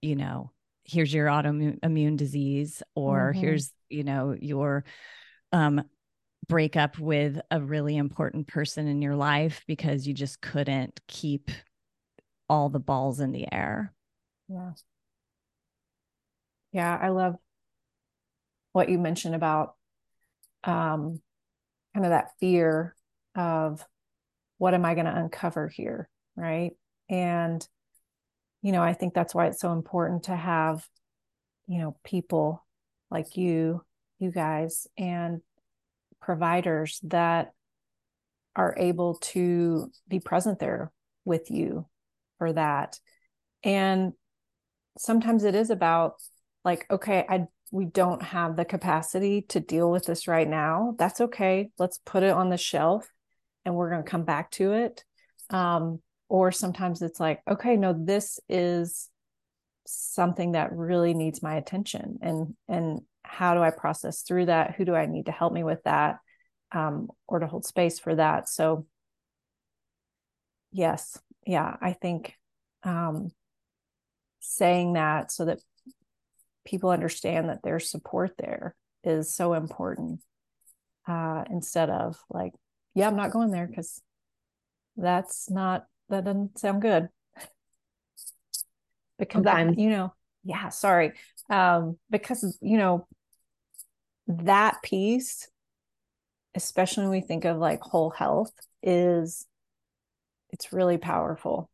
[0.00, 0.52] you know,
[0.88, 3.40] here's your autoimmune disease, or mm-hmm.
[3.40, 4.84] here's, you know, your
[5.52, 5.82] um
[6.48, 11.50] breakup with a really important person in your life because you just couldn't keep
[12.48, 13.92] all the balls in the air.
[14.48, 14.72] Yeah.
[16.72, 17.36] Yeah, I love
[18.72, 19.74] what you mentioned about
[20.64, 21.20] um,
[21.94, 22.94] kind of that fear
[23.34, 23.84] of
[24.56, 26.08] what am I going to uncover here?
[26.34, 26.72] Right.
[27.10, 27.66] And,
[28.62, 30.86] you know, I think that's why it's so important to have,
[31.66, 32.64] you know, people
[33.10, 33.84] like you,
[34.18, 35.40] you guys, and
[36.20, 37.52] providers that
[38.56, 40.90] are able to be present there
[41.24, 41.86] with you
[42.38, 42.98] for that.
[43.62, 44.12] And
[44.98, 46.14] sometimes it is about
[46.64, 50.94] like okay i we don't have the capacity to deal with this right now.
[50.98, 51.70] That's okay.
[51.78, 53.10] Let's put it on the shelf
[53.64, 55.04] and we're going to come back to it.
[55.50, 59.08] Um, or sometimes it's like okay no this is
[59.86, 64.74] something that really needs my attention and and how do i process through that?
[64.76, 66.18] Who do i need to help me with that
[66.72, 68.48] um, or to hold space for that?
[68.48, 68.86] So
[70.72, 72.34] yes yeah i think
[72.84, 73.30] um,
[74.40, 75.58] saying that so that
[76.64, 80.20] people understand that there's support there is so important
[81.06, 82.52] uh, instead of like
[82.94, 84.02] yeah i'm not going there because
[84.96, 87.08] that's not that doesn't sound good.
[89.18, 89.76] Because Sometimes.
[89.76, 90.12] that you know
[90.44, 91.12] yeah sorry.
[91.50, 93.06] Um because you know
[94.28, 95.48] that piece
[96.54, 98.52] especially when we think of like whole health
[98.82, 99.46] is
[100.50, 101.70] it's really powerful.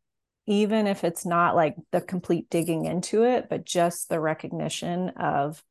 [0.47, 5.63] Even if it's not like the complete digging into it but just the recognition of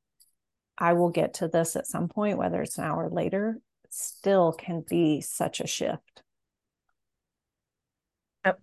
[0.78, 3.60] i will get to this at some point whether it's an hour later
[3.92, 6.24] still can be such a shift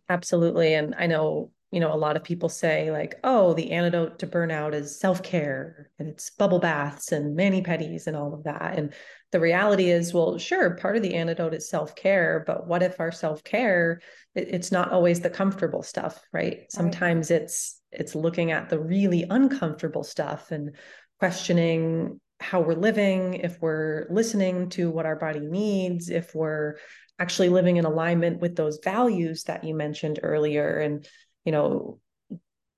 [0.08, 4.18] absolutely and i know you know, a lot of people say like, oh, the antidote
[4.18, 8.76] to burnout is self-care and it's bubble baths and mani pedis and all of that.
[8.76, 8.92] And
[9.30, 13.12] the reality is, well, sure, part of the antidote is self-care, but what if our
[13.12, 14.00] self-care,
[14.34, 16.40] it, it's not always the comfortable stuff, right?
[16.40, 16.72] right?
[16.72, 20.76] Sometimes it's it's looking at the really uncomfortable stuff and
[21.18, 26.76] questioning how we're living, if we're listening to what our body needs, if we're
[27.20, 30.78] actually living in alignment with those values that you mentioned earlier.
[30.78, 31.06] And
[31.44, 32.00] you know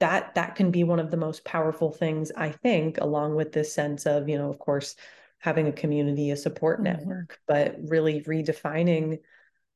[0.01, 3.73] that that can be one of the most powerful things i think along with this
[3.73, 4.97] sense of you know of course
[5.39, 6.99] having a community a support mm-hmm.
[6.99, 9.19] network but really redefining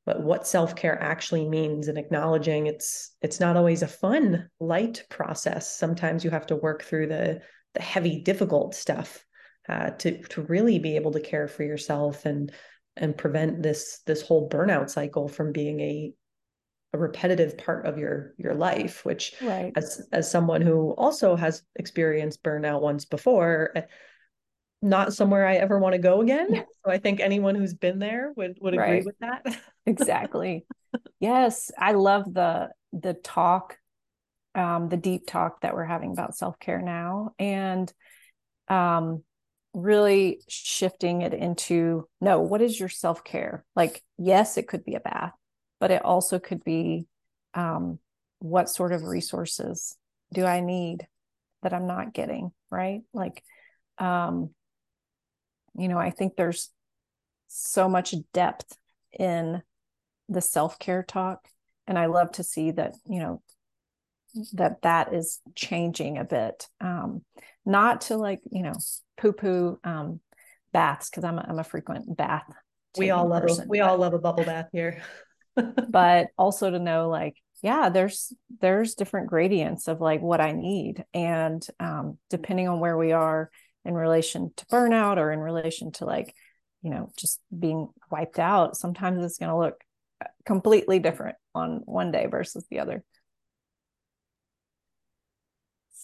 [0.03, 5.77] what, what self-care actually means and acknowledging it's it's not always a fun light process
[5.77, 7.41] sometimes you have to work through the
[7.73, 9.25] the heavy difficult stuff
[9.69, 12.51] uh, to to really be able to care for yourself and
[12.99, 16.13] and prevent this this whole burnout cycle from being a
[16.93, 19.73] a repetitive part of your your life which right.
[19.75, 23.81] as as someone who also has experienced burnout once before eh,
[24.81, 26.63] not somewhere i ever want to go again yeah.
[26.85, 29.05] so i think anyone who's been there would would agree right.
[29.05, 29.45] with that
[29.85, 30.65] exactly
[31.19, 33.77] yes i love the the talk
[34.55, 37.91] um the deep talk that we're having about self-care now and
[38.69, 39.23] um
[39.77, 44.99] really shifting it into no what is your self-care like yes it could be a
[44.99, 45.33] bath
[45.79, 47.05] but it also could be
[47.53, 47.99] um,
[48.39, 49.95] what sort of resources
[50.33, 51.07] do I need
[51.63, 53.01] that I'm not getting, right?
[53.13, 53.43] Like,
[53.97, 54.51] um,
[55.75, 56.69] you know, I think there's
[57.47, 58.77] so much depth
[59.17, 59.61] in
[60.29, 61.47] the self care talk.
[61.87, 63.41] And I love to see that, you know,
[64.53, 66.67] that that is changing a bit.
[66.81, 67.23] Um,
[67.65, 68.75] not to like, you know,
[69.17, 70.19] poo poo um,
[70.73, 72.45] baths, because I'm, a, I'm a frequent bath.
[72.97, 75.01] We all love a, we all love a bubble bath here.
[75.89, 81.03] but also to know like yeah there's there's different gradients of like what i need
[81.13, 83.49] and um, depending on where we are
[83.85, 86.35] in relation to burnout or in relation to like
[86.81, 89.81] you know just being wiped out sometimes it's going to look
[90.45, 93.03] completely different on one day versus the other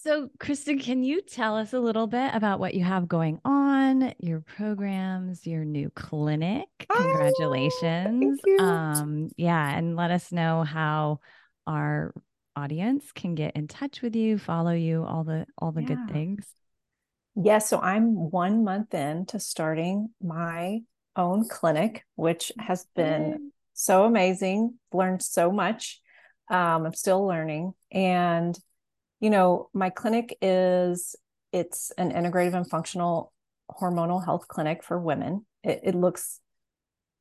[0.04, 4.12] so, Kristin, can you tell us a little bit about what you have going on,
[4.18, 6.68] your programs, your new clinic?
[6.90, 8.38] Oh, Congratulations.
[8.46, 11.20] Oh, um, yeah, and let us know how
[11.66, 12.12] our
[12.54, 15.88] audience can get in touch with you, follow you, all the all the yeah.
[15.88, 16.44] good things.
[17.34, 20.80] Yes, yeah, so I'm 1 month in to starting my
[21.16, 24.74] own clinic, which has been so amazing.
[24.92, 26.02] Learned so much.
[26.50, 28.54] Um, I'm still learning and
[29.24, 31.16] you know, my clinic is
[31.50, 33.32] it's an integrative and functional
[33.70, 35.46] hormonal health clinic for women.
[35.62, 36.40] It, it looks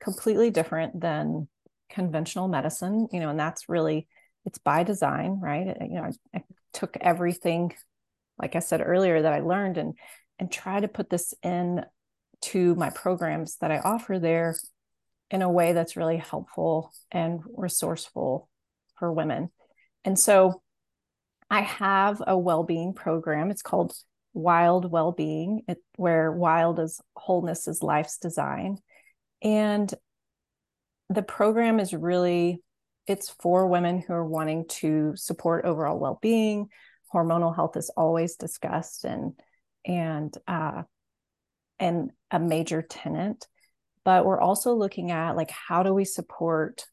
[0.01, 1.47] completely different than
[1.89, 4.09] conventional medicine, you know, and that's really
[4.43, 5.77] it's by design, right?
[5.79, 6.43] You know, I, I
[6.73, 7.71] took everything,
[8.37, 9.93] like I said earlier, that I learned and
[10.39, 11.85] and try to put this in
[12.51, 14.57] to my programs that I offer there
[15.31, 18.49] in a way that's really helpful and resourceful
[18.99, 19.51] for women.
[20.03, 20.62] And so
[21.53, 23.51] I have a well-being program.
[23.51, 23.93] It's called
[24.33, 25.61] Wild Well-being,
[25.97, 28.79] where wild is wholeness is life's design.
[29.43, 29.93] And
[31.09, 32.63] the program is really
[33.05, 36.69] it's for women who are wanting to support overall well-being.
[37.13, 39.33] Hormonal health is always discussed and
[39.85, 40.81] and uh,
[41.77, 43.45] and a major tenant.
[44.03, 46.83] But we're also looking at like how do we support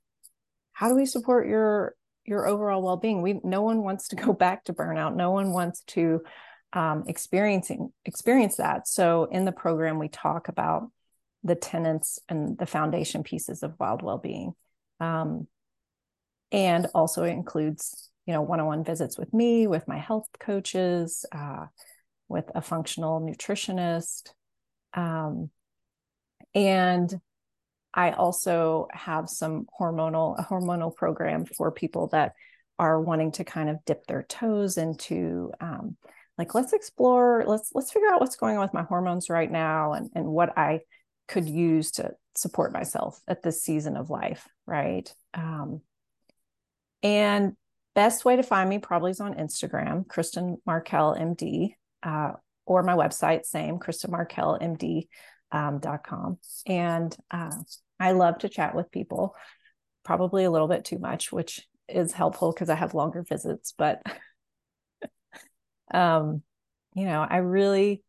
[0.75, 1.95] how do we support your
[2.25, 3.23] your overall well-being.
[3.23, 5.15] We no one wants to go back to burnout.
[5.15, 6.23] No one wants to
[6.73, 8.87] um, experiencing experience that.
[8.87, 10.91] So in the program we talk about
[11.43, 14.53] the tenets and the foundation pieces of wild well-being.
[15.01, 15.47] Um,
[16.53, 21.67] and also includes you know one-on-one visits with me with my health coaches uh,
[22.29, 24.33] with a functional nutritionist.
[24.95, 25.51] Um,
[26.55, 27.21] and
[27.95, 32.33] i also have some hormonal a hormonal program for people that
[32.79, 35.97] are wanting to kind of dip their toes into um,
[36.39, 39.93] like let's explore let's let's figure out what's going on with my hormones right now
[39.93, 40.81] and and what i
[41.29, 45.13] could use to support myself at this season of life right?
[45.35, 45.83] Um,
[47.03, 47.55] and
[47.95, 51.75] best way to find me probably is on instagram kristin Markell md
[52.05, 52.33] uh,
[52.67, 55.09] or my website same kristin Markell md
[55.53, 56.39] um, com.
[56.67, 57.53] And uh,
[57.99, 59.35] i love to chat with people
[60.05, 64.03] probably a little bit too much which is helpful because i have longer visits but
[65.95, 66.43] um
[66.95, 68.03] you know i really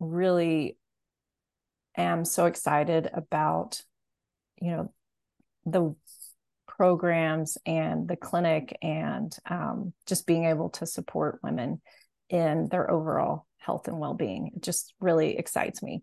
[0.00, 0.76] really
[1.96, 3.82] am so excited about
[4.60, 4.92] you know
[5.66, 5.94] the
[6.66, 11.78] programs and the clinic and um, just being able to support women
[12.30, 14.52] in their overall health and well-being.
[14.56, 16.02] It just really excites me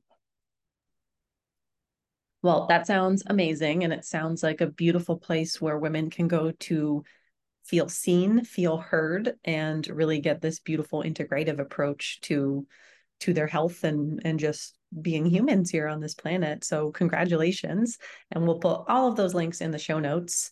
[2.47, 6.51] well that sounds amazing and it sounds like a beautiful place where women can go
[6.51, 7.03] to
[7.65, 12.65] feel seen feel heard and really get this beautiful integrative approach to
[13.19, 16.63] to their health and and just being humans here on this planet.
[16.63, 17.97] So congratulations.
[18.31, 20.51] And we'll put all of those links in the show notes.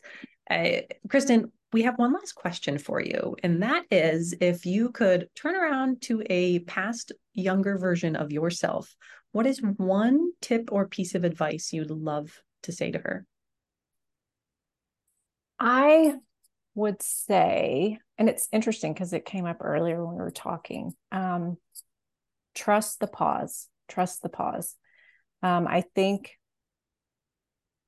[0.49, 3.35] Uh, Kristin, we have one last question for you.
[3.43, 8.95] And that is if you could turn around to a past younger version of yourself,
[9.35, 13.25] what is one tip or piece of advice you'd love to say to her?
[15.59, 16.15] I
[16.73, 21.57] would say, and it's interesting because it came up earlier when we were talking, um,
[22.53, 24.75] trust the pause trust the pause.
[25.43, 26.37] Um, I think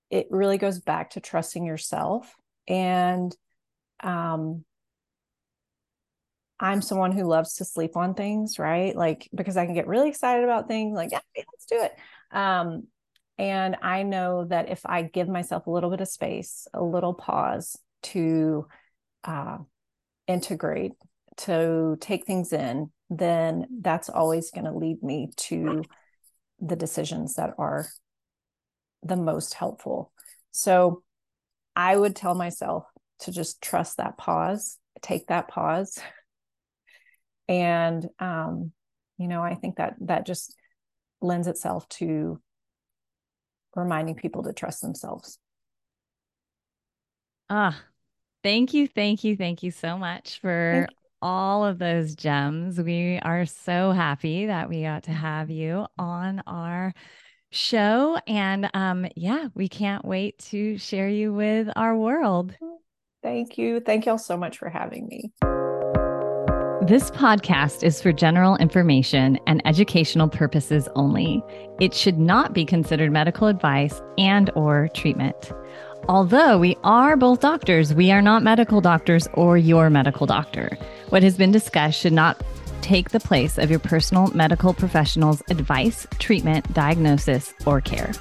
[0.10, 2.34] it really goes back to trusting yourself.
[2.68, 3.36] And
[4.02, 4.64] um,
[6.60, 8.96] I'm someone who loves to sleep on things, right?
[8.96, 11.96] Like, because I can get really excited about things, like, yeah, let's do it.
[12.32, 12.88] Um,
[13.38, 17.14] and I know that if I give myself a little bit of space, a little
[17.14, 18.68] pause to
[19.24, 19.60] uh,
[20.26, 20.94] integrate,
[21.38, 25.84] to take things in, then that's always going to lead me to
[26.60, 27.88] the decisions that are
[29.04, 30.12] the most helpful.
[30.52, 31.04] So
[31.76, 32.86] I would tell myself
[33.20, 36.00] to just trust that pause, take that pause.
[37.48, 38.72] And um,
[39.18, 40.56] you know, I think that that just
[41.22, 42.40] lends itself to
[43.76, 45.40] reminding people to trust themselves.
[47.50, 47.82] Ah,
[48.44, 50.88] thank you, thank you, thank you so much for
[51.22, 52.80] all of those gems.
[52.80, 56.94] We are so happy that we got to have you on our
[57.52, 58.20] show.
[58.28, 62.56] And um, yeah, we can't wait to share you with our world.
[63.24, 63.80] Thank you.
[63.80, 65.67] Thank y'all so much for having me.
[66.88, 71.44] This podcast is for general information and educational purposes only.
[71.82, 75.52] It should not be considered medical advice and or treatment.
[76.08, 80.78] Although we are both doctors, we are not medical doctors or your medical doctor.
[81.10, 82.42] What has been discussed should not
[82.80, 88.14] take the place of your personal medical professional's advice, treatment, diagnosis, or care.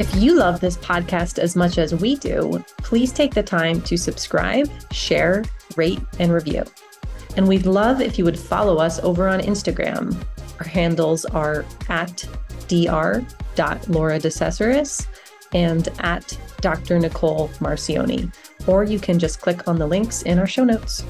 [0.00, 3.98] If you love this podcast as much as we do, please take the time to
[3.98, 5.44] subscribe, share,
[5.76, 6.64] rate, and review.
[7.36, 10.16] And we'd love if you would follow us over on Instagram.
[10.60, 12.24] Our handles are at
[12.68, 14.20] dr.laura
[15.52, 16.98] and at Dr.
[16.98, 18.32] Nicole Marcioni,
[18.66, 21.04] or you can just click on the links in our show notes.